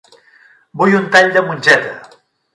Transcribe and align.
Vull 0.81 0.95
un 1.01 1.05
tall 1.17 1.31
de 1.37 1.45
mongeta. 1.51 1.95